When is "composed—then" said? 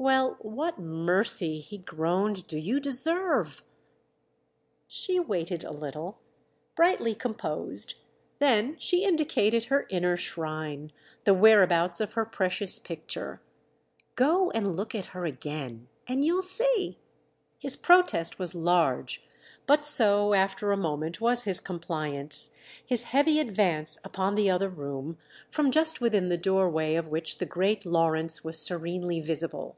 7.16-8.76